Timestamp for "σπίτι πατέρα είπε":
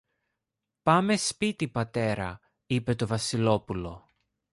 1.17-2.95